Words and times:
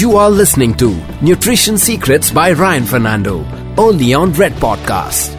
You 0.00 0.16
are 0.16 0.30
listening 0.30 0.72
to 0.78 0.98
Nutrition 1.20 1.76
Secrets 1.76 2.30
by 2.30 2.52
Ryan 2.52 2.86
Fernando, 2.86 3.44
only 3.76 4.14
on 4.14 4.32
Red 4.32 4.52
Podcast. 4.52 5.36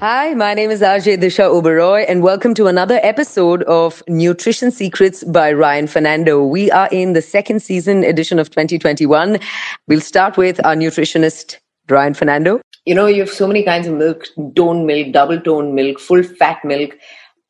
Hi, 0.00 0.32
my 0.32 0.54
name 0.54 0.70
is 0.70 0.80
RJ 0.80 1.18
Disha 1.18 1.44
Oberoi, 1.44 2.06
and 2.08 2.22
welcome 2.22 2.54
to 2.54 2.68
another 2.68 2.98
episode 3.02 3.62
of 3.64 4.02
Nutrition 4.08 4.70
Secrets 4.70 5.22
by 5.24 5.52
Ryan 5.52 5.86
Fernando. 5.86 6.42
We 6.42 6.70
are 6.70 6.88
in 6.90 7.12
the 7.12 7.20
second 7.20 7.60
season 7.60 8.04
edition 8.04 8.38
of 8.38 8.48
2021. 8.48 9.38
We'll 9.86 10.00
start 10.00 10.38
with 10.38 10.64
our 10.64 10.74
nutritionist, 10.74 11.58
Ryan 11.90 12.14
Fernando. 12.14 12.62
You 12.86 12.94
know, 12.94 13.04
you 13.04 13.20
have 13.20 13.28
so 13.28 13.46
many 13.46 13.64
kinds 13.64 13.86
of 13.86 13.92
milk 13.92 14.28
tone 14.56 14.86
milk, 14.86 15.12
double 15.12 15.38
tone 15.38 15.74
milk, 15.74 16.00
full 16.00 16.22
fat 16.22 16.64
milk, 16.64 16.96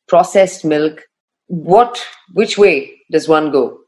processed 0.09 0.65
milk. 0.65 1.05
What, 1.47 2.05
which 2.33 2.57
way 2.57 2.91
does 3.09 3.29
one 3.29 3.51
go? 3.51 3.82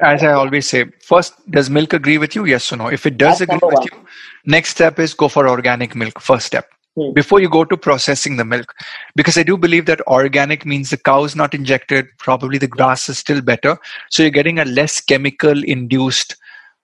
As 0.00 0.22
I 0.22 0.32
always 0.32 0.68
say, 0.68 0.86
first, 1.02 1.34
does 1.50 1.70
milk 1.70 1.92
agree 1.92 2.18
with 2.18 2.34
you? 2.34 2.44
Yes 2.44 2.72
or 2.72 2.76
no? 2.76 2.88
If 2.88 3.06
it 3.06 3.16
does 3.16 3.38
That's 3.38 3.52
agree 3.52 3.60
with 3.62 3.74
one. 3.74 3.86
you, 3.92 4.06
next 4.46 4.70
step 4.70 4.98
is 4.98 5.14
go 5.14 5.28
for 5.28 5.48
organic 5.48 5.94
milk. 5.94 6.20
First 6.20 6.46
step. 6.46 6.68
Hmm. 6.96 7.12
Before 7.12 7.40
you 7.40 7.48
go 7.48 7.64
to 7.64 7.76
processing 7.76 8.36
the 8.36 8.44
milk, 8.44 8.72
because 9.16 9.36
I 9.36 9.42
do 9.42 9.56
believe 9.56 9.86
that 9.86 10.00
organic 10.06 10.64
means 10.64 10.90
the 10.90 10.96
cow 10.96 11.24
is 11.24 11.34
not 11.34 11.54
injected, 11.54 12.06
probably 12.18 12.58
the 12.58 12.68
grass 12.68 13.08
is 13.08 13.18
still 13.18 13.40
better. 13.40 13.78
So 14.10 14.22
you're 14.22 14.30
getting 14.30 14.58
a 14.58 14.64
less 14.64 15.00
chemical 15.00 15.62
induced 15.64 16.36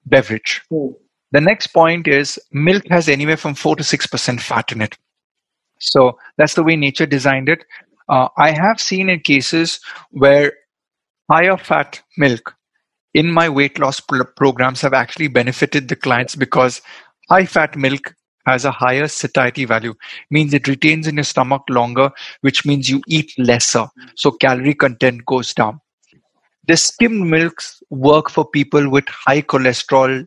beverage. 0.06 0.62
Hmm. 0.70 0.88
The 1.32 1.40
next 1.40 1.68
point 1.68 2.08
is 2.08 2.38
milk 2.50 2.82
has 2.90 3.08
anywhere 3.08 3.36
from 3.36 3.54
4 3.54 3.76
to 3.76 3.82
6% 3.84 4.40
fat 4.40 4.72
in 4.72 4.80
it. 4.80 4.96
So 5.78 6.18
that's 6.36 6.54
the 6.54 6.64
way 6.64 6.76
nature 6.76 7.06
designed 7.06 7.48
it. 7.48 7.64
Uh, 8.08 8.28
I 8.36 8.50
have 8.50 8.80
seen 8.80 9.08
in 9.08 9.20
cases 9.20 9.80
where 10.10 10.52
higher 11.30 11.56
fat 11.56 12.02
milk 12.18 12.56
in 13.14 13.30
my 13.30 13.48
weight 13.48 13.78
loss 13.78 14.00
pro- 14.00 14.24
programs 14.24 14.80
have 14.80 14.92
actually 14.92 15.28
benefited 15.28 15.88
the 15.88 15.96
clients 15.96 16.36
because 16.36 16.80
high 17.28 17.46
fat 17.46 17.76
milk 17.76 18.14
has 18.46 18.64
a 18.64 18.70
higher 18.70 19.06
satiety 19.06 19.64
value. 19.64 19.94
Means 20.30 20.54
it 20.54 20.66
retains 20.66 21.06
in 21.06 21.16
your 21.16 21.24
stomach 21.24 21.62
longer 21.68 22.10
which 22.40 22.64
means 22.64 22.88
you 22.88 23.02
eat 23.06 23.32
lesser. 23.38 23.86
So 24.16 24.30
calorie 24.30 24.74
content 24.74 25.26
goes 25.26 25.52
down. 25.54 25.80
The 26.66 26.76
skimmed 26.76 27.28
milks 27.28 27.82
work 27.90 28.30
for 28.30 28.48
people 28.48 28.88
with 28.90 29.04
high 29.08 29.42
cholesterol 29.42 30.26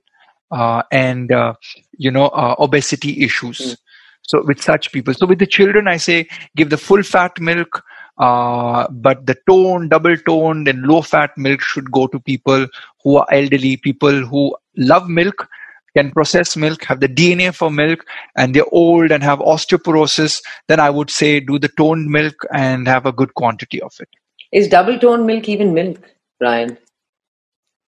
uh, 0.52 0.84
and 0.92 1.32
uh, 1.32 1.54
you 1.98 2.12
know 2.12 2.28
uh, 2.28 2.56
obesity 2.60 3.24
issues. 3.24 3.60
Mm. 3.60 3.78
so 4.26 4.44
with 4.46 4.62
such 4.62 4.92
people. 4.92 5.14
So 5.14 5.26
with 5.26 5.40
the 5.40 5.48
children 5.48 5.88
i 5.88 5.98
say 5.98 6.28
give 6.56 6.70
the 6.70 6.78
full 6.78 7.04
fat 7.04 7.40
milk 7.40 7.84
uh, 8.18 8.88
but 8.90 9.26
the 9.26 9.36
tone 9.48 9.90
double 9.90 10.18
toned 10.18 10.68
and 10.68 10.84
low 10.84 11.02
fat 11.02 11.32
milk 11.38 11.62
should 11.62 11.92
go 11.92 12.08
to 12.08 12.20
people 12.20 12.68
who 13.04 13.18
are 13.18 13.28
elderly 13.32 13.78
people 13.78 14.26
who 14.26 14.56
love 14.78 15.10
milk 15.10 15.48
can 15.96 16.12
process 16.12 16.56
milk 16.58 16.84
have 16.84 17.00
the 17.00 17.08
dna 17.08 17.54
for 17.54 17.70
milk 17.72 18.06
and 18.36 18.56
they're 18.56 18.72
old 18.72 19.12
and 19.12 19.24
have 19.24 19.40
osteoporosis 19.40 20.42
then 20.68 20.80
i 20.80 20.90
would 20.90 21.10
say 21.10 21.40
do 21.40 21.60
the 21.60 21.70
toned 21.78 22.08
milk 22.10 22.46
and 22.54 22.88
have 22.88 23.06
a 23.06 23.12
good 23.12 23.34
quantity 23.36 23.82
of 23.82 23.94
it 24.00 24.10
Is 24.52 24.68
double 24.68 25.00
toned 25.00 25.26
milk 25.26 25.50
even 25.50 25.74
milk, 25.74 26.00
Ryan? 26.40 26.78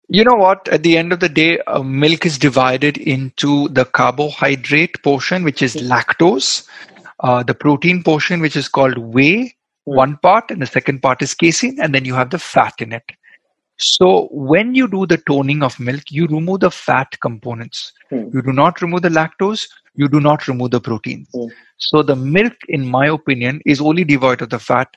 You 0.08 0.24
know 0.24 0.36
what? 0.36 0.68
At 0.70 0.84
the 0.84 0.98
end 0.98 1.14
of 1.14 1.20
the 1.20 1.30
day, 1.30 1.60
uh, 1.62 1.82
milk 1.84 2.26
is 2.26 2.38
divided 2.38 2.98
into 2.98 3.70
the 3.70 3.86
carbohydrate 3.86 5.02
portion, 5.04 5.44
which 5.44 5.62
is 5.62 5.76
lactose, 5.76 6.68
uh, 7.20 7.44
the 7.44 7.54
protein 7.54 8.04
portion, 8.04 8.42
which 8.42 8.56
is 8.56 8.68
called 8.68 8.98
whey, 8.98 9.56
Hmm. 9.64 9.65
One 9.86 10.18
part, 10.18 10.52
and 10.52 10.62
the 10.62 10.68
second 10.68 11.02
part 11.02 11.22
is 11.22 11.34
casein, 11.34 11.78
and 11.82 11.96
then 11.96 12.06
you 12.06 12.14
have 12.14 12.30
the 12.30 12.40
fat 12.40 12.74
in 12.80 12.92
it. 12.92 13.04
So 13.78 14.30
when 14.32 14.74
you 14.74 14.88
do 14.88 15.06
the 15.06 15.18
toning 15.18 15.62
of 15.62 15.80
milk, 15.80 16.04
you 16.10 16.28
remove 16.28 16.62
the 16.62 16.72
fat 16.72 17.08
components. 17.22 17.92
Hmm. 18.10 18.30
You 18.34 18.42
do 18.42 18.54
not 18.54 18.82
remove 18.82 19.02
the 19.02 19.10
lactose. 19.10 19.68
You 19.96 20.08
do 20.08 20.20
not 20.20 20.48
remove 20.48 20.72
the 20.72 20.82
protein 20.82 21.26
Hmm. 21.34 21.48
So 21.78 22.04
the 22.04 22.16
milk, 22.16 22.54
in 22.70 22.88
my 22.88 23.08
opinion, 23.08 23.62
is 23.66 23.82
only 23.82 24.04
devoid 24.04 24.42
of 24.42 24.50
the 24.50 24.60
fat, 24.60 24.88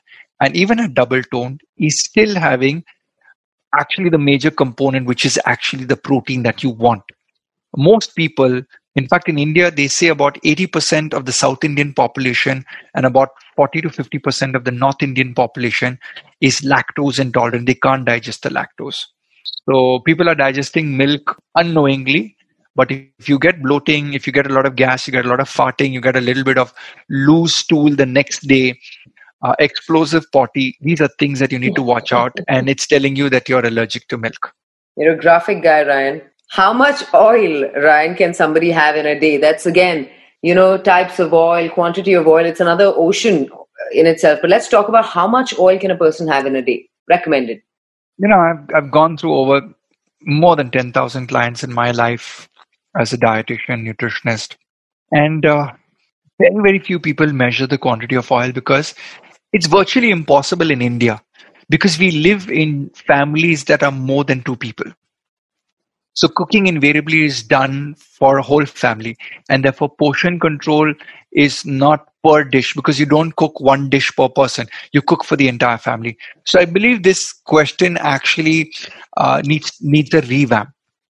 and 0.41 0.55
even 0.55 0.79
a 0.79 0.87
double 0.87 1.21
toned, 1.23 1.61
is 1.77 2.01
still 2.03 2.35
having 2.35 2.83
actually 3.77 4.09
the 4.09 4.17
major 4.17 4.49
component, 4.49 5.05
which 5.05 5.25
is 5.25 5.39
actually 5.45 5.85
the 5.85 5.97
protein 5.97 6.43
that 6.43 6.63
you 6.63 6.69
want. 6.69 7.03
Most 7.77 8.15
people, 8.15 8.61
in 8.95 9.07
fact, 9.07 9.29
in 9.29 9.37
India, 9.37 9.69
they 9.69 9.87
say 9.87 10.07
about 10.07 10.35
80% 10.43 11.13
of 11.13 11.25
the 11.25 11.31
South 11.31 11.63
Indian 11.63 11.93
population 11.93 12.65
and 12.95 13.05
about 13.05 13.29
40 13.55 13.81
to 13.81 13.89
50% 13.89 14.55
of 14.55 14.63
the 14.63 14.71
North 14.71 15.01
Indian 15.01 15.33
population 15.33 15.99
is 16.41 16.61
lactose 16.61 17.19
intolerant. 17.19 17.67
They 17.67 17.75
can't 17.75 18.05
digest 18.05 18.43
the 18.43 18.49
lactose. 18.49 19.05
So 19.69 19.99
people 19.99 20.27
are 20.27 20.35
digesting 20.35 20.97
milk 20.97 21.39
unknowingly. 21.55 22.35
But 22.75 22.91
if 22.91 23.27
you 23.27 23.37
get 23.37 23.61
bloating, 23.61 24.13
if 24.13 24.25
you 24.25 24.33
get 24.33 24.49
a 24.49 24.53
lot 24.53 24.65
of 24.65 24.75
gas, 24.75 25.05
you 25.05 25.11
get 25.11 25.25
a 25.25 25.29
lot 25.29 25.39
of 25.39 25.49
farting, 25.49 25.91
you 25.91 26.01
get 26.01 26.15
a 26.15 26.21
little 26.21 26.43
bit 26.43 26.57
of 26.57 26.73
loose 27.09 27.55
stool 27.55 27.95
the 27.95 28.05
next 28.05 28.47
day, 28.47 28.79
uh, 29.41 29.53
explosive 29.59 30.25
potty, 30.31 30.77
these 30.81 31.01
are 31.01 31.09
things 31.19 31.39
that 31.39 31.51
you 31.51 31.59
need 31.59 31.75
to 31.75 31.83
watch 31.83 32.11
out. 32.13 32.37
And 32.47 32.69
it's 32.69 32.87
telling 32.87 33.15
you 33.15 33.29
that 33.29 33.49
you're 33.49 33.65
allergic 33.65 34.07
to 34.09 34.17
milk. 34.17 34.53
You're 34.95 35.13
a 35.13 35.17
graphic 35.17 35.61
guy, 35.61 35.85
Ryan. 35.85 36.21
How 36.49 36.73
much 36.73 37.03
oil, 37.13 37.69
Ryan, 37.75 38.15
can 38.15 38.33
somebody 38.33 38.71
have 38.71 38.95
in 38.95 39.05
a 39.05 39.19
day? 39.19 39.37
That's 39.37 39.65
again, 39.65 40.09
you 40.41 40.55
know, 40.55 40.77
types 40.77 41.19
of 41.19 41.33
oil, 41.33 41.69
quantity 41.69 42.13
of 42.13 42.27
oil. 42.27 42.45
It's 42.45 42.59
another 42.59 42.91
ocean 42.95 43.49
in 43.91 44.07
itself. 44.07 44.39
But 44.41 44.49
let's 44.49 44.67
talk 44.67 44.87
about 44.89 45.05
how 45.05 45.27
much 45.27 45.57
oil 45.57 45.77
can 45.77 45.91
a 45.91 45.97
person 45.97 46.27
have 46.27 46.45
in 46.45 46.55
a 46.55 46.61
day? 46.61 46.89
Recommended. 47.07 47.61
You 48.17 48.27
know, 48.27 48.39
I've, 48.39 48.67
I've 48.75 48.91
gone 48.91 49.15
through 49.17 49.35
over 49.35 49.61
more 50.23 50.55
than 50.55 50.71
10,000 50.71 51.27
clients 51.27 51.63
in 51.63 51.71
my 51.71 51.91
life 51.91 52.49
as 52.99 53.13
a 53.13 53.17
dietitian, 53.17 53.87
nutritionist. 53.87 54.55
And 55.11 55.45
uh, 55.45 55.71
very, 56.39 56.55
very 56.61 56.79
few 56.79 56.99
people 56.99 57.31
measure 57.31 57.67
the 57.67 57.77
quantity 57.77 58.15
of 58.15 58.31
oil 58.31 58.51
because 58.51 58.95
it's 59.53 59.67
virtually 59.67 60.09
impossible 60.09 60.71
in 60.71 60.81
India 60.81 61.21
because 61.69 61.99
we 61.99 62.11
live 62.11 62.49
in 62.49 62.89
families 62.89 63.65
that 63.65 63.83
are 63.83 63.91
more 63.91 64.23
than 64.23 64.43
two 64.43 64.55
people. 64.55 64.91
So 66.19 66.27
cooking 66.27 66.67
invariably 66.67 67.23
is 67.23 67.41
done 67.41 67.95
for 67.95 68.37
a 68.37 68.41
whole 68.41 68.65
family, 68.65 69.15
and 69.49 69.63
therefore 69.63 69.87
portion 69.87 70.37
control 70.37 70.93
is 71.31 71.65
not 71.65 72.09
per 72.25 72.43
dish 72.43 72.73
because 72.73 72.99
you 72.99 73.05
don't 73.05 73.37
cook 73.37 73.61
one 73.61 73.89
dish 73.89 74.13
per 74.17 74.27
person. 74.27 74.67
You 74.91 75.01
cook 75.01 75.23
for 75.23 75.37
the 75.37 75.47
entire 75.47 75.77
family. 75.77 76.17
So 76.45 76.59
I 76.59 76.65
believe 76.65 77.03
this 77.03 77.31
question 77.31 77.95
actually 77.95 78.69
uh, 79.15 79.41
needs 79.45 79.71
needs 79.79 80.13
a 80.13 80.19
revamp. 80.19 80.71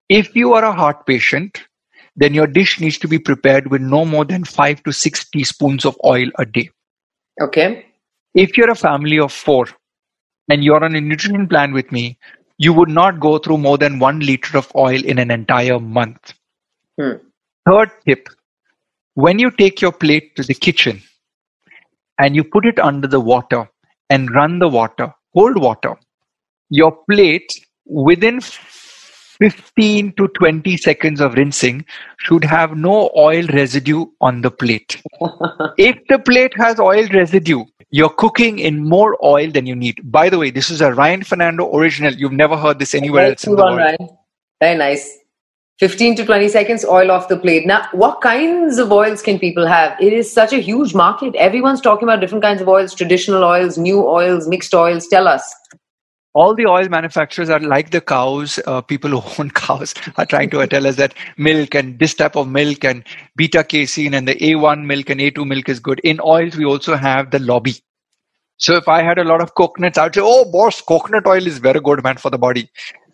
If 0.08 0.36
you 0.36 0.54
are 0.54 0.64
a 0.64 0.72
heart 0.72 1.08
patient, 1.08 1.64
then 2.16 2.36
your 2.36 2.46
dish 2.46 2.80
needs 2.80 3.00
to 3.00 3.08
be 3.08 3.18
prepared 3.18 3.72
with 3.72 3.82
no 3.82 4.06
more 4.06 4.24
than 4.24 4.44
five 4.44 4.84
to 4.84 4.94
six 4.94 5.28
teaspoons 5.28 5.84
of 5.84 5.98
oil 6.06 6.30
a 6.38 6.46
day. 6.46 6.70
Okay. 7.42 7.88
If 8.36 8.56
you're 8.56 8.70
a 8.70 8.76
family 8.76 9.18
of 9.18 9.34
four 9.34 9.66
and 10.48 10.64
you're 10.64 10.84
on 10.84 10.96
a 10.96 11.02
nutrition 11.02 11.48
plan 11.48 11.74
with 11.74 11.92
me, 11.92 12.20
you 12.66 12.74
would 12.74 12.90
not 12.90 13.20
go 13.20 13.38
through 13.40 13.58
more 13.58 13.78
than 13.78 13.98
one 13.98 14.20
liter 14.20 14.58
of 14.58 14.72
oil 14.76 15.04
in 15.04 15.18
an 15.18 15.32
entire 15.32 15.80
month. 15.80 16.34
Hmm. 17.00 17.14
Third 17.68 17.90
tip 18.06 18.28
when 19.16 19.40
you 19.40 19.52
take 19.52 19.82
your 19.82 19.92
plate 19.92 20.36
to 20.36 20.44
the 20.44 20.54
kitchen 20.54 21.02
and 22.20 22.36
you 22.36 22.44
put 22.44 22.66
it 22.66 22.80
under 22.80 23.08
the 23.08 23.20
water 23.20 23.70
and 24.10 24.34
run 24.34 24.60
the 24.60 24.70
water, 24.70 25.14
cold 25.36 25.58
water, 25.62 25.96
your 26.70 26.98
plate 27.10 27.52
within 27.86 28.40
15 28.40 30.14
to 30.18 30.28
20 30.28 30.78
seconds 30.78 31.20
of 31.20 31.34
rinsing 31.34 31.86
should 32.20 32.44
have 32.44 32.78
no 32.78 33.10
oil 33.18 33.46
residue 33.48 34.06
on 34.22 34.42
the 34.42 34.52
plate. 34.52 35.02
if 35.78 35.98
the 36.10 36.20
plate 36.20 36.54
has 36.58 36.80
oil 36.80 37.08
residue, 37.14 37.66
you're 37.92 38.10
cooking 38.10 38.60
in 38.60 38.88
more 38.88 39.18
oil 39.24 39.52
than 39.52 39.66
you 39.66 39.76
need. 39.76 40.00
By 40.04 40.30
the 40.30 40.40
way, 40.40 40.50
this 40.50 40.70
is 40.70 40.82
a 40.82 40.94
Ryan 40.94 41.24
Fernando 41.24 41.74
original. 41.76 42.14
You've 42.14 42.32
never 42.32 42.58
heard 42.58 42.80
this 42.80 42.96
anywhere 42.96 43.28
else 43.28 43.44
in 43.46 43.56
the 43.56 43.58
world. 43.58 43.78
Ryan. 43.78 44.10
Very 44.62 44.78
nice. 44.78 45.18
15 45.80 46.16
to 46.18 46.26
20 46.26 46.48
seconds, 46.48 46.86
oil 46.86 47.10
off 47.10 47.28
the 47.28 47.38
plate. 47.38 47.66
Now, 47.66 47.88
what 47.92 48.22
kinds 48.22 48.78
of 48.78 48.92
oils 48.92 49.22
can 49.24 49.40
people 49.40 49.66
have? 49.66 50.00
It 50.00 50.14
is 50.14 50.32
such 50.32 50.54
a 50.54 50.60
huge 50.60 50.94
market. 50.94 51.36
Everyone's 51.36 51.82
talking 51.82 52.08
about 52.08 52.22
different 52.22 52.44
kinds 52.44 52.62
of 52.62 52.70
oils, 52.70 52.94
traditional 52.94 53.44
oils, 53.44 53.80
new 53.80 54.08
oils, 54.08 54.48
mixed 54.48 54.76
oils. 54.76 55.08
Tell 55.08 55.28
us. 55.28 55.44
all 56.34 56.56
the 56.56 56.66
oil 56.66 56.88
manufacturers 56.90 57.50
are 57.50 57.60
like 57.60 57.92
the 57.92 58.02
cows. 58.02 58.60
Uh, 58.66 58.82
people 58.82 59.10
who 59.20 59.22
own 59.42 59.52
cows 59.52 59.94
are 60.18 60.26
trying 60.26 60.50
to 60.52 60.66
tell 60.68 60.88
us 60.88 60.96
that 60.96 61.14
milk 61.38 61.76
and 61.76 62.00
this 62.00 62.14
type 62.14 62.36
of 62.36 62.48
milk 62.48 62.86
and 62.86 63.04
beta 63.36 63.64
casein 63.64 64.14
and 64.14 64.28
the 64.28 64.36
A1 64.36 64.86
milk 64.86 65.10
and 65.10 65.20
A2 65.20 65.48
milk 65.48 65.70
is 65.70 65.80
good. 65.80 66.00
In 66.04 66.20
oils, 66.22 66.56
we 66.56 66.66
also 66.66 66.96
have 66.96 67.32
the 67.32 67.40
lobby. 67.40 67.76
So 68.62 68.76
if 68.76 68.88
I 68.88 69.02
had 69.02 69.18
a 69.18 69.24
lot 69.24 69.42
of 69.42 69.56
coconuts, 69.56 69.98
I 69.98 70.04
would 70.06 70.16
say, 70.16 70.22
"Oh, 70.24 70.46
boss, 70.52 70.82
coconut 70.82 71.26
oil 71.28 71.48
is 71.48 71.58
very 71.58 71.80
good, 71.80 72.04
man, 72.04 72.18
for 72.18 72.30
the 72.30 72.38
body." 72.38 72.70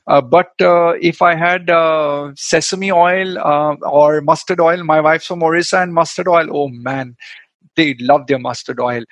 Uh, 0.07 0.21
but 0.21 0.51
uh, 0.61 0.93
if 1.01 1.21
I 1.21 1.35
had 1.35 1.69
uh, 1.69 2.31
sesame 2.35 2.91
oil 2.91 3.37
uh, 3.39 3.75
or 3.83 4.21
mustard 4.21 4.59
oil, 4.61 4.83
my 4.83 5.01
wife's 5.01 5.27
from 5.27 5.43
Orissa 5.43 5.81
and 5.81 5.93
mustard 5.93 6.27
oil, 6.27 6.47
oh 6.51 6.69
man, 6.69 7.15
they 7.75 7.95
love 7.99 8.27
their 8.27 8.39
mustard 8.39 8.79
oil. 8.79 9.03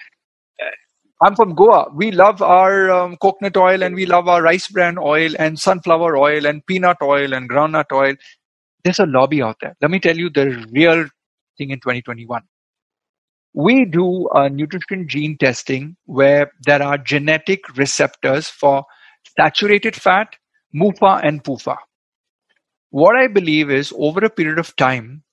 I'm 1.22 1.36
from 1.36 1.56
Goa. 1.56 1.88
We 1.94 2.12
love 2.12 2.42
our 2.42 2.92
um, 2.92 3.18
coconut 3.18 3.58
oil 3.58 3.84
and 3.84 3.96
we 3.96 4.06
love 4.06 4.28
our 4.28 4.42
rice 4.42 4.68
bran 4.68 4.98
oil 4.98 5.32
and 5.40 5.58
sunflower 5.58 6.18
oil 6.18 6.46
and 6.46 6.66
peanut 6.66 6.98
oil 7.02 7.34
and 7.34 7.50
groundnut 7.50 7.92
oil. 7.94 8.16
There's 8.84 9.00
a 9.00 9.06
lobby 9.06 9.42
out 9.42 9.58
there. 9.62 9.76
Let 9.82 9.92
me 9.92 10.00
tell 10.00 10.18
you 10.18 10.30
the 10.30 10.68
real 10.72 11.08
thing 11.58 11.72
in 11.72 11.80
2021. 11.80 12.42
We 13.56 13.86
do 13.86 14.28
a 14.34 14.50
nutrition 14.50 15.08
gene 15.08 15.38
testing 15.38 15.96
where 16.08 16.52
there 16.66 16.84
are 16.84 16.98
genetic 16.98 17.78
receptors 17.78 18.50
for 18.50 18.84
saturated 19.40 19.96
fat, 19.96 20.36
MUFA, 20.76 21.22
and 21.24 21.42
PUFA. 21.42 21.78
What 22.90 23.16
I 23.16 23.28
believe 23.28 23.72
is 23.72 23.94
over 23.98 24.26
a 24.26 24.30
period 24.30 24.60
of 24.60 24.76
time, 24.76 25.24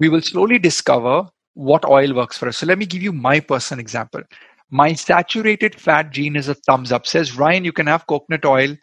we 0.00 0.08
will 0.08 0.22
slowly 0.22 0.58
discover 0.58 1.28
what 1.52 1.84
oil 1.84 2.14
works 2.14 2.38
for 2.38 2.48
us. 2.48 2.56
So 2.56 2.64
let 2.66 2.78
me 2.78 2.86
give 2.86 3.02
you 3.02 3.12
my 3.12 3.38
personal 3.38 3.80
example. 3.80 4.22
My 4.70 4.94
saturated 4.94 5.78
fat 5.78 6.10
gene 6.10 6.36
is 6.36 6.48
a 6.48 6.54
thumbs 6.54 6.90
up, 6.90 7.06
says 7.06 7.36
Ryan, 7.36 7.66
you 7.66 7.72
can 7.72 7.86
have 7.86 8.06
coconut 8.06 8.46
oil 8.46 8.74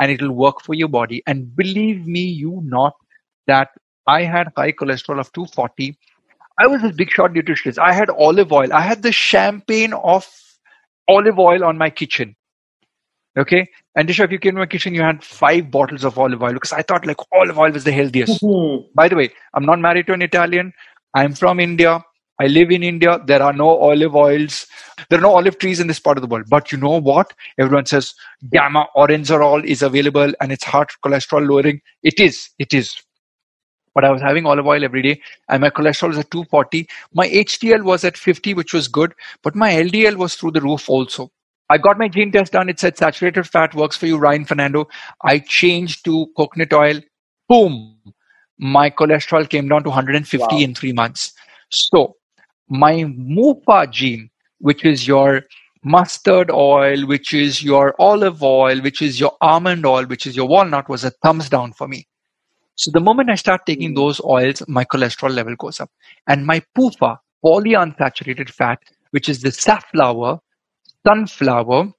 and 0.00 0.10
it'll 0.10 0.32
work 0.32 0.60
for 0.60 0.74
your 0.74 0.88
body. 0.88 1.22
And 1.28 1.54
believe 1.54 2.04
me, 2.04 2.22
you 2.22 2.62
not 2.64 2.94
that 3.46 3.68
I 4.08 4.24
had 4.24 4.48
high 4.56 4.72
cholesterol 4.72 5.20
of 5.20 5.32
240. 5.32 5.96
I 6.58 6.66
was 6.66 6.82
a 6.84 6.92
big 6.92 7.10
shot 7.10 7.32
nutritionist. 7.32 7.78
I 7.78 7.92
had 7.92 8.10
olive 8.10 8.52
oil. 8.52 8.72
I 8.72 8.80
had 8.80 9.02
the 9.02 9.12
champagne 9.12 9.92
of 9.92 10.28
olive 11.08 11.38
oil 11.38 11.64
on 11.64 11.78
my 11.78 11.90
kitchen. 11.90 12.36
Okay. 13.36 13.68
And 13.96 14.08
Disha, 14.08 14.24
if 14.24 14.30
you 14.30 14.38
came 14.38 14.54
to 14.54 14.60
my 14.60 14.66
kitchen, 14.66 14.94
you 14.94 15.02
had 15.02 15.24
five 15.24 15.70
bottles 15.70 16.04
of 16.04 16.18
olive 16.18 16.42
oil 16.42 16.52
because 16.52 16.72
I 16.72 16.82
thought 16.82 17.06
like 17.06 17.16
olive 17.32 17.58
oil 17.58 17.72
was 17.72 17.84
the 17.84 17.92
healthiest. 17.92 18.42
Mm-hmm. 18.42 18.86
By 18.94 19.08
the 19.08 19.16
way, 19.16 19.30
I'm 19.54 19.64
not 19.64 19.80
married 19.80 20.06
to 20.06 20.12
an 20.12 20.22
Italian. 20.22 20.72
I'm 21.14 21.34
from 21.34 21.58
India. 21.58 22.02
I 22.40 22.46
live 22.46 22.70
in 22.70 22.82
India. 22.82 23.20
There 23.24 23.42
are 23.42 23.52
no 23.52 23.68
olive 23.78 24.14
oils. 24.14 24.66
There 25.08 25.18
are 25.18 25.22
no 25.22 25.36
olive 25.36 25.58
trees 25.58 25.78
in 25.78 25.86
this 25.86 26.00
part 26.00 26.18
of 26.18 26.22
the 26.22 26.28
world. 26.28 26.46
But 26.48 26.72
you 26.72 26.78
know 26.78 27.00
what? 27.00 27.32
Everyone 27.58 27.86
says 27.86 28.14
gamma 28.50 28.86
oryzanol 28.96 29.64
is 29.64 29.82
available 29.82 30.32
and 30.40 30.52
it's 30.52 30.64
heart 30.64 30.92
cholesterol 31.04 31.48
lowering. 31.48 31.80
It 32.02 32.18
is. 32.18 32.50
It 32.58 32.74
is. 32.74 32.96
But 33.94 34.04
I 34.04 34.10
was 34.10 34.20
having 34.20 34.46
olive 34.46 34.66
oil 34.66 34.84
every 34.84 35.02
day 35.02 35.20
and 35.48 35.60
my 35.60 35.70
cholesterol 35.70 36.08
was 36.08 36.18
at 36.18 36.30
240. 36.30 36.88
My 37.12 37.28
HDL 37.28 37.82
was 37.82 38.04
at 38.04 38.16
50, 38.16 38.54
which 38.54 38.72
was 38.72 38.88
good. 38.88 39.14
But 39.42 39.54
my 39.54 39.70
LDL 39.72 40.16
was 40.16 40.34
through 40.34 40.52
the 40.52 40.60
roof 40.60 40.90
also. 40.90 41.30
I 41.70 41.78
got 41.78 41.98
my 41.98 42.08
gene 42.08 42.30
test 42.30 42.52
done. 42.52 42.68
It 42.68 42.78
said 42.78 42.98
saturated 42.98 43.44
fat 43.44 43.74
works 43.74 43.96
for 43.96 44.06
you, 44.06 44.18
Ryan 44.18 44.44
Fernando. 44.44 44.88
I 45.22 45.38
changed 45.38 46.04
to 46.04 46.26
coconut 46.36 46.72
oil. 46.72 47.00
Boom. 47.48 47.96
My 48.58 48.90
cholesterol 48.90 49.48
came 49.48 49.68
down 49.68 49.82
to 49.84 49.88
150 49.88 50.44
wow. 50.44 50.60
in 50.60 50.74
three 50.74 50.92
months. 50.92 51.32
So 51.70 52.16
my 52.68 53.04
MUFA 53.04 53.90
gene, 53.90 54.30
which 54.58 54.84
is 54.84 55.08
your 55.08 55.42
mustard 55.82 56.50
oil, 56.50 57.06
which 57.06 57.34
is 57.34 57.62
your 57.62 57.94
olive 57.98 58.42
oil, 58.42 58.80
which 58.80 59.02
is 59.02 59.20
your 59.20 59.36
almond 59.40 59.84
oil, 59.86 60.04
which 60.04 60.26
is 60.26 60.36
your 60.36 60.46
walnut, 60.46 60.88
was 60.88 61.04
a 61.04 61.10
thumbs 61.10 61.48
down 61.48 61.72
for 61.72 61.88
me. 61.88 62.06
So 62.76 62.90
the 62.90 63.00
moment 63.00 63.30
I 63.30 63.36
start 63.36 63.66
taking 63.66 63.90
hmm. 63.90 63.96
those 63.96 64.20
oils, 64.24 64.62
my 64.68 64.84
cholesterol 64.84 65.34
level 65.34 65.54
goes 65.56 65.80
up. 65.80 65.90
And 66.26 66.46
my 66.46 66.62
PUFA, 66.76 67.18
polyunsaturated 67.44 68.50
fat, 68.50 68.78
which 69.10 69.28
is 69.28 69.42
the 69.42 69.52
safflower, 69.52 70.40
sunflower, 71.06 71.92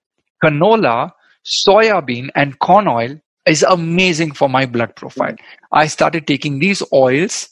canola, 0.43 1.11
soya 1.45 2.05
bean, 2.05 2.29
and 2.35 2.59
corn 2.59 2.87
oil, 2.87 3.19
is 3.47 3.63
amazing 3.63 4.31
for 4.31 4.49
my 4.49 4.65
blood 4.65 4.95
profile. 4.95 5.31
Hmm. 5.31 5.35
I 5.71 5.87
started 5.87 6.27
taking 6.27 6.59
these 6.59 6.83
oils 6.91 7.49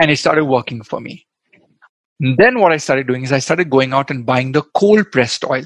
and 0.00 0.10
it 0.10 0.16
started 0.16 0.44
working 0.46 0.82
for 0.82 1.00
me. 1.00 1.26
Then 2.36 2.60
what 2.60 2.72
I 2.72 2.76
started 2.76 3.08
doing 3.08 3.24
is 3.24 3.32
I 3.32 3.40
started 3.40 3.68
going 3.68 3.92
out 3.92 4.08
and 4.10 4.24
buying 4.24 4.52
the 4.52 4.62
cold 4.74 5.10
pressed 5.10 5.44
oil 5.44 5.64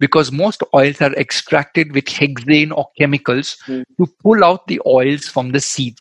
because 0.00 0.32
most 0.32 0.64
oils 0.74 1.00
are 1.00 1.12
extracted 1.14 1.94
with 1.94 2.06
hexane 2.06 2.76
or 2.76 2.88
chemicals 2.98 3.56
mm. 3.68 3.84
to 3.98 4.06
pull 4.20 4.44
out 4.44 4.66
the 4.66 4.80
oils 4.84 5.28
from 5.28 5.52
the 5.52 5.60
seeds. 5.60 6.00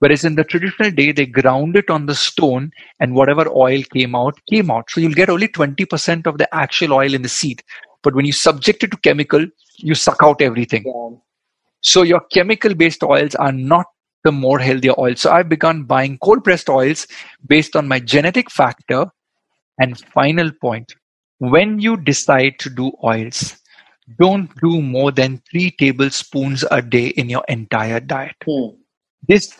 Whereas 0.00 0.24
in 0.24 0.34
the 0.34 0.44
traditional 0.44 0.90
day, 0.90 1.12
they 1.12 1.26
ground 1.26 1.76
it 1.76 1.88
on 1.88 2.06
the 2.06 2.14
stone 2.14 2.70
and 3.00 3.14
whatever 3.14 3.48
oil 3.48 3.82
came 3.92 4.14
out, 4.14 4.38
came 4.50 4.70
out. 4.70 4.90
So 4.90 5.00
you'll 5.00 5.12
get 5.12 5.30
only 5.30 5.48
20% 5.48 6.26
of 6.26 6.38
the 6.38 6.52
actual 6.54 6.92
oil 6.92 7.14
in 7.14 7.22
the 7.22 7.28
seed. 7.28 7.62
But 8.02 8.14
when 8.14 8.26
you 8.26 8.32
subject 8.32 8.84
it 8.84 8.90
to 8.90 8.96
chemical, 8.98 9.46
you 9.78 9.94
suck 9.94 10.18
out 10.22 10.42
everything. 10.42 10.84
Yeah. 10.86 11.16
So 11.80 12.02
your 12.02 12.20
chemical 12.32 12.74
based 12.74 13.02
oils 13.02 13.34
are 13.36 13.52
not 13.52 13.86
the 14.24 14.32
more 14.32 14.58
healthier 14.58 14.98
oil. 14.98 15.14
So 15.16 15.30
I've 15.30 15.48
begun 15.48 15.84
buying 15.84 16.18
cold 16.18 16.44
pressed 16.44 16.68
oils 16.68 17.06
based 17.46 17.76
on 17.76 17.88
my 17.88 18.00
genetic 18.00 18.50
factor. 18.50 19.06
And 19.78 19.98
final 19.98 20.50
point 20.52 20.94
when 21.38 21.80
you 21.80 21.96
decide 21.96 22.58
to 22.60 22.70
do 22.70 22.92
oils, 23.02 23.56
don't 24.18 24.50
do 24.60 24.82
more 24.82 25.10
than 25.10 25.42
three 25.50 25.70
tablespoons 25.72 26.64
a 26.70 26.82
day 26.82 27.08
in 27.08 27.28
your 27.28 27.44
entire 27.48 28.00
diet. 28.00 28.36
Hmm. 28.46 28.76
This 29.26 29.58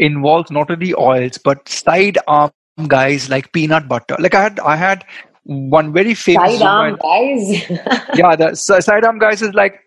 involves 0.00 0.50
not 0.50 0.70
only 0.70 0.94
oils 0.94 1.38
but 1.38 1.68
side 1.68 2.18
arm 2.26 2.50
guys 2.88 3.28
like 3.28 3.52
peanut 3.52 3.88
butter. 3.88 4.16
Like 4.18 4.34
I 4.34 4.42
had, 4.42 4.60
I 4.60 4.76
had 4.76 5.04
one 5.44 5.92
very 5.92 6.14
famous 6.14 6.58
side 6.58 6.66
arm 6.66 6.98
guys. 7.02 7.70
yeah, 8.14 8.36
the 8.36 8.54
side 8.54 9.04
arm 9.04 9.18
guys 9.18 9.42
is 9.42 9.54
like 9.54 9.80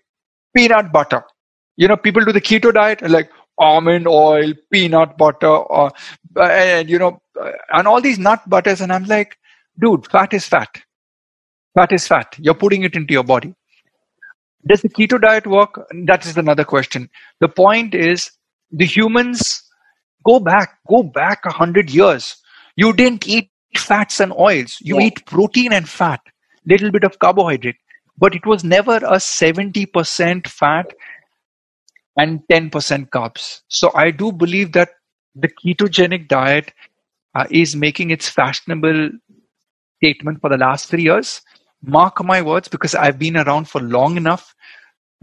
peanut 0.55 0.91
butter. 0.91 1.23
You 1.75 1.87
know, 1.87 1.97
people 1.97 2.23
do 2.23 2.31
the 2.31 2.41
keto 2.41 2.73
diet 2.73 3.01
like 3.09 3.29
almond 3.57 4.07
oil, 4.07 4.53
peanut 4.71 5.17
butter, 5.17 5.47
or, 5.47 5.91
uh, 6.37 6.41
and 6.41 6.89
you 6.89 6.99
know, 6.99 7.19
uh, 7.39 7.51
and 7.71 7.87
all 7.87 8.01
these 8.01 8.19
nut 8.19 8.47
butters. 8.47 8.81
And 8.81 8.91
I'm 8.91 9.05
like, 9.05 9.37
dude, 9.79 10.09
fat 10.11 10.33
is 10.33 10.45
fat. 10.45 10.69
Fat 11.75 11.91
is 11.91 12.07
fat. 12.07 12.35
You're 12.37 12.53
putting 12.53 12.83
it 12.83 12.95
into 12.95 13.13
your 13.13 13.23
body. 13.23 13.55
Does 14.67 14.81
the 14.81 14.89
keto 14.89 15.19
diet 15.19 15.47
work? 15.47 15.81
That 16.05 16.25
is 16.25 16.37
another 16.37 16.63
question. 16.63 17.09
The 17.41 17.49
point 17.49 17.95
is, 17.95 18.31
the 18.71 18.85
humans 18.85 19.62
go 20.23 20.39
back, 20.39 20.77
go 20.87 21.03
back 21.03 21.45
a 21.45 21.51
hundred 21.51 21.89
years. 21.89 22.35
You 22.75 22.93
didn't 22.93 23.27
eat 23.27 23.49
fats 23.77 24.19
and 24.19 24.33
oils. 24.33 24.77
You 24.81 24.99
yeah. 24.99 25.07
eat 25.07 25.25
protein 25.25 25.73
and 25.73 25.87
fat, 25.87 26.21
little 26.65 26.91
bit 26.91 27.03
of 27.03 27.19
carbohydrate, 27.19 27.77
but 28.17 28.35
it 28.35 28.45
was 28.45 28.63
never 28.63 28.97
a 28.97 29.17
70% 29.17 30.47
fat 30.47 30.93
and 32.17 32.41
10% 32.51 33.09
carbs. 33.09 33.61
So 33.67 33.91
I 33.95 34.11
do 34.11 34.31
believe 34.31 34.73
that 34.73 34.89
the 35.35 35.47
ketogenic 35.47 36.27
diet 36.27 36.71
uh, 37.35 37.45
is 37.49 37.75
making 37.75 38.11
its 38.11 38.29
fashionable 38.29 39.09
statement 39.97 40.39
for 40.41 40.49
the 40.49 40.57
last 40.57 40.89
three 40.89 41.03
years. 41.03 41.41
Mark 41.81 42.23
my 42.23 42.41
words, 42.41 42.67
because 42.67 42.95
I've 42.95 43.19
been 43.19 43.35
around 43.35 43.67
for 43.67 43.81
long 43.81 44.15
enough 44.15 44.53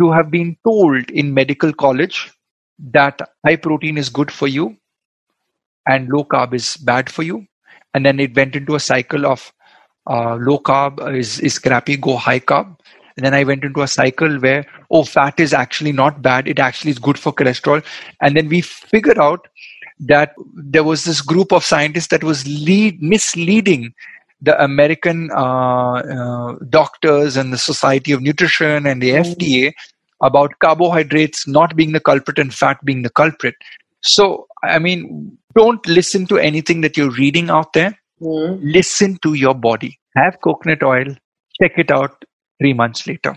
to 0.01 0.11
have 0.11 0.31
been 0.31 0.57
told 0.65 1.11
in 1.11 1.33
medical 1.33 1.73
college 1.73 2.31
that 2.93 3.21
high 3.47 3.57
protein 3.57 3.99
is 3.99 4.09
good 4.09 4.31
for 4.31 4.49
you 4.49 4.77
and 5.87 6.09
low 6.09 6.25
carb 6.25 6.55
is 6.55 6.77
bad 6.79 7.11
for 7.11 7.23
you. 7.23 7.47
And 7.95 8.07
then 8.07 8.21
it 8.21 8.35
went 8.37 8.55
into 8.55 8.75
a 8.75 8.81
cycle 8.81 9.27
of 9.27 9.53
uh, 10.09 10.37
low 10.37 10.59
carb 10.59 11.17
is, 11.17 11.41
is 11.41 11.59
crappy, 11.59 11.97
go 11.97 12.17
high 12.17 12.41
carb. 12.41 12.77
And 13.17 13.27
then 13.27 13.35
I 13.35 13.45
went 13.45 13.65
into 13.65 13.83
a 13.83 13.89
cycle 13.89 14.39
where, 14.39 14.65
oh, 14.91 15.05
fat 15.05 15.39
is 15.41 15.53
actually 15.53 15.93
not 15.93 16.23
bad. 16.23 16.49
It 16.49 16.59
actually 16.59 16.93
is 16.93 16.99
good 16.99 17.19
for 17.19 17.33
cholesterol. 17.33 17.85
And 18.21 18.37
then 18.37 18.49
we 18.49 18.61
figured 18.61 19.19
out 19.19 19.47
that 19.99 20.33
there 20.55 20.85
was 20.85 21.05
this 21.05 21.21
group 21.21 21.53
of 21.53 21.65
scientists 21.65 22.09
that 22.09 22.25
was 22.25 22.47
lead, 22.47 23.03
misleading 23.03 23.93
the 24.41 24.63
American 24.63 25.31
uh, 25.33 25.97
uh, 25.97 26.57
doctors 26.71 27.37
and 27.37 27.53
the 27.53 27.59
Society 27.59 28.13
of 28.13 28.23
Nutrition 28.23 28.87
and 28.87 29.03
the 29.03 29.11
mm. 29.11 29.25
FDA 29.25 29.73
about 30.23 30.59
carbohydrates 30.61 31.47
not 31.47 31.77
being 31.77 31.93
the 31.93 32.01
culprit 32.01 32.39
and 32.39 32.55
fat 32.55 32.83
being 32.85 33.03
the 33.03 33.11
culprit. 33.11 33.55
So, 34.03 34.47
I 34.63 34.79
mean, 34.79 35.37
don't 35.55 35.85
listen 35.87 36.27
to 36.27 36.39
anything 36.39 36.81
that 36.83 36.97
you're 36.97 37.11
reading 37.11 37.51
out 37.51 37.73
there. 37.73 37.99
Mm. 38.21 38.61
Listen 38.63 39.19
to 39.23 39.35
your 39.35 39.55
body. 39.55 39.99
Have 40.17 40.41
coconut 40.43 40.83
oil, 40.83 41.15
check 41.61 41.73
it 41.77 41.91
out, 41.91 42.25
three 42.61 42.75
months 42.75 43.07
later. 43.07 43.37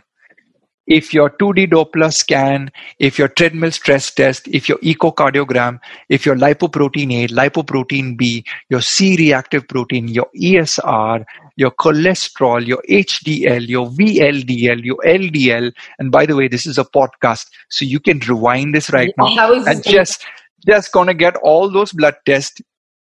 If 0.85 1.13
your 1.13 1.29
2D 1.29 1.71
Doppler 1.71 2.13
scan, 2.13 2.69
if 2.99 3.17
your 3.17 3.29
treadmill 3.29 3.71
stress 3.71 4.11
test, 4.11 4.49
if 4.49 4.67
your 4.67 4.79
echocardiogram, 4.79 5.79
if 6.09 6.25
your 6.25 6.35
lipoprotein 6.35 7.23
A, 7.23 7.27
lipoprotein 7.29 8.17
B, 8.17 8.43
your 8.69 8.81
C 8.81 9.15
reactive 9.15 9.65
protein, 9.69 10.09
your 10.09 10.27
ESR, 10.35 11.23
your 11.55 11.71
cholesterol, 11.71 12.65
your 12.67 12.83
HDL, 12.89 13.65
your 13.65 13.87
VLDL, 13.91 14.83
your 14.83 14.97
LDL, 15.05 15.71
and 15.99 16.11
by 16.11 16.25
the 16.25 16.35
way, 16.35 16.49
this 16.49 16.65
is 16.65 16.77
a 16.77 16.83
podcast, 16.83 17.47
so 17.69 17.85
you 17.85 18.01
can 18.01 18.19
rewind 18.19 18.75
this 18.75 18.89
right 18.89 19.13
now 19.17 19.53
and 19.53 19.83
just 19.85 20.25
just 20.67 20.91
gonna 20.91 21.13
get 21.13 21.35
all 21.37 21.69
those 21.69 21.91
blood 21.91 22.15
tests 22.25 22.61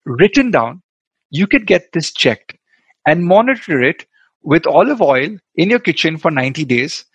written 0.06 0.52
down. 0.52 0.82
You 1.30 1.48
could 1.48 1.68
get 1.68 1.92
this 1.94 2.12
checked 2.12 2.54
and 3.08 3.26
monitor 3.26 3.82
it 3.82 4.06
with 4.44 4.68
olive 4.68 5.02
oil 5.02 5.38
in 5.56 5.70
your 5.70 5.80
kitchen 5.80 6.18
for 6.18 6.32
90 6.32 6.66
days 6.66 7.06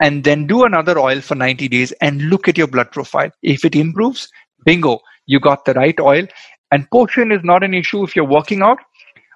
and 0.00 0.24
then 0.24 0.46
do 0.46 0.64
another 0.64 0.98
oil 0.98 1.20
for 1.20 1.34
90 1.34 1.68
days 1.68 1.92
and 2.00 2.22
look 2.30 2.48
at 2.48 2.58
your 2.58 2.66
blood 2.66 2.90
profile. 2.92 3.30
If 3.42 3.64
it 3.64 3.74
improves, 3.74 4.28
bingo, 4.64 5.00
you 5.26 5.40
got 5.40 5.64
the 5.64 5.74
right 5.74 5.98
oil. 6.00 6.26
And 6.70 6.90
portion 6.90 7.32
is 7.32 7.40
not 7.42 7.62
an 7.62 7.74
issue 7.74 8.02
if 8.04 8.14
you're 8.14 8.28
working 8.28 8.62
out. 8.62 8.78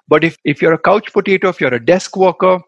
But 0.07 0.23
if, 0.23 0.37
if 0.43 0.61
you're 0.61 0.73
a 0.73 0.79
couch 0.79 1.11
potato, 1.13 1.49
if 1.49 1.61
you're 1.61 1.73
a 1.73 1.83
desk 1.83 2.17
worker, 2.17 2.59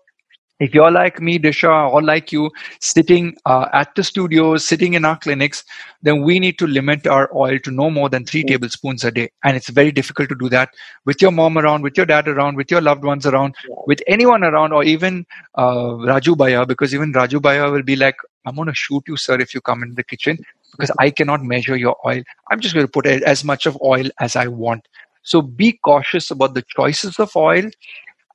if 0.59 0.73
you're 0.73 0.91
like 0.91 1.19
me, 1.19 1.39
Disha, 1.39 1.91
or 1.91 2.01
like 2.01 2.31
you, 2.31 2.51
sitting 2.79 3.35
uh, 3.45 3.67
at 3.73 3.93
the 3.95 4.03
studios, 4.03 4.65
sitting 4.65 4.93
in 4.93 5.03
our 5.03 5.17
clinics, 5.17 5.63
then 6.01 6.21
we 6.21 6.39
need 6.39 6.57
to 6.59 6.67
limit 6.67 7.07
our 7.07 7.29
oil 7.35 7.57
to 7.59 7.71
no 7.71 7.89
more 7.89 8.07
than 8.07 8.25
three 8.25 8.43
mm. 8.43 8.47
tablespoons 8.47 9.03
a 9.03 9.11
day. 9.11 9.29
And 9.43 9.57
it's 9.57 9.69
very 9.69 9.91
difficult 9.91 10.29
to 10.29 10.35
do 10.35 10.49
that 10.49 10.69
with 11.05 11.21
your 11.21 11.31
mom 11.31 11.57
around, 11.57 11.81
with 11.81 11.97
your 11.97 12.05
dad 12.05 12.27
around, 12.27 12.55
with 12.55 12.69
your 12.69 12.81
loved 12.81 13.03
ones 13.03 13.25
around, 13.25 13.55
yeah. 13.67 13.75
with 13.87 14.01
anyone 14.07 14.43
around, 14.43 14.73
or 14.73 14.83
even 14.83 15.25
uh, 15.55 15.97
Raju 16.09 16.35
Bhaiya, 16.35 16.67
because 16.67 16.93
even 16.93 17.13
Raju 17.13 17.41
Bhaiya 17.41 17.71
will 17.71 17.83
be 17.83 17.95
like, 17.95 18.15
I'm 18.45 18.55
going 18.55 18.67
to 18.67 18.75
shoot 18.75 19.03
you, 19.07 19.17
sir, 19.17 19.39
if 19.39 19.53
you 19.53 19.61
come 19.61 19.83
into 19.83 19.95
the 19.95 20.03
kitchen, 20.03 20.37
because 20.71 20.91
I 20.99 21.09
cannot 21.09 21.43
measure 21.43 21.75
your 21.75 21.97
oil. 22.05 22.21
I'm 22.51 22.59
just 22.59 22.73
going 22.73 22.85
to 22.85 22.91
put 22.91 23.05
as 23.05 23.43
much 23.43 23.65
of 23.65 23.77
oil 23.81 24.05
as 24.19 24.35
I 24.35 24.47
want. 24.47 24.87
So 25.23 25.41
be 25.41 25.79
cautious 25.83 26.31
about 26.31 26.53
the 26.53 26.63
choices 26.75 27.17
of 27.19 27.35
oil 27.35 27.69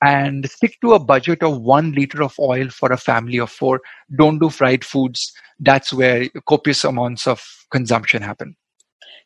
and 0.03 0.49
stick 0.51 0.79
to 0.81 0.95
a 0.95 0.99
budget 0.99 1.43
of 1.43 1.61
one 1.61 1.93
liter 1.93 2.23
of 2.23 2.35
oil 2.39 2.69
for 2.69 2.93
a 2.93 2.97
family 2.97 3.39
of 3.39 3.51
four. 3.51 3.81
Don't 4.17 4.39
do 4.39 4.51
fried 4.51 4.85
foods. 4.85 5.33
That's 5.59 5.93
where 5.93 6.29
copious 6.47 6.85
amounts 6.85 7.27
of 7.27 7.43
consumption 7.71 8.23
happen. 8.23 8.57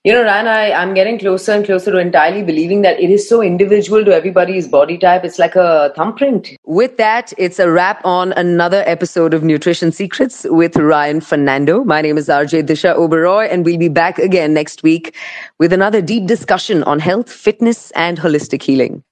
You 0.05 0.13
know, 0.13 0.25
Ryan, 0.25 0.49
I, 0.49 0.73
I'm 0.73 0.95
getting 0.95 1.17
closer 1.17 1.53
and 1.53 1.65
closer 1.65 1.93
to 1.93 1.99
entirely 1.99 2.43
believing 2.43 2.83
that 2.83 2.99
it 2.99 3.09
is 3.09 3.29
so 3.29 3.41
individual 3.41 4.05
to 4.05 4.13
everybody's 4.13 4.67
body 4.67 4.99
type. 4.99 5.25
It's 5.25 5.39
like 5.39 5.55
a 5.55 5.93
thumbprint. 5.95 6.57
With 6.65 6.97
that, 6.97 7.33
it's 7.39 7.61
a 7.61 7.71
wrap 7.71 8.05
on 8.05 8.33
another 8.33 8.83
episode 8.85 9.33
of 9.33 9.45
Nutrition 9.45 9.93
Secrets 9.93 10.45
with 10.49 10.77
Ryan 10.77 11.21
Fernando. 11.21 11.85
My 11.85 12.03
name 12.03 12.19
is 12.19 12.27
RJ 12.27 12.65
Disha 12.65 12.97
Oberoi, 12.97 13.49
and 13.49 13.65
we'll 13.65 13.79
be 13.79 13.89
back 13.89 14.19
again 14.19 14.53
next 14.53 14.83
week 14.83 15.15
with 15.61 15.73
another 15.73 16.03
deep 16.03 16.27
discussion 16.27 16.83
on 16.83 16.99
health, 16.99 17.33
fitness, 17.33 17.93
and 17.93 18.19
holistic 18.19 18.61
healing. 18.61 19.05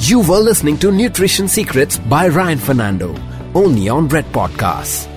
You 0.00 0.20
were 0.20 0.38
listening 0.38 0.78
to 0.78 0.90
Nutrition 0.90 1.46
Secrets 1.46 1.98
by 1.98 2.28
Ryan 2.28 2.58
Fernando, 2.58 3.14
only 3.54 3.90
on 3.90 4.08
Red 4.08 4.24
Podcasts. 4.32 5.09